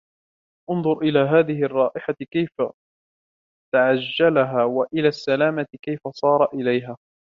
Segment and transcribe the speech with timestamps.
[0.71, 2.55] اُنْظُرْ إلَى هَذِهِ الرَّاحَةِ كَيْفَ
[3.73, 6.97] تَعَجَّلَهَا وَإِلَى السَّلَامَةِ كَيْفَ صَارَ إلَيْهَا